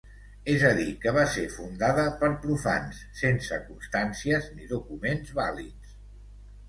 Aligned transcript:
És 0.53 0.63
a 0.69 0.69
dir, 0.77 0.85
que 1.03 1.11
va 1.17 1.25
ser 1.33 1.43
fundada 1.57 2.07
per 2.23 2.29
profans 2.45 3.03
sense 3.21 3.61
constàncies 3.67 4.49
ni 4.59 4.67
documents 4.73 5.37
vàlids. 5.43 5.95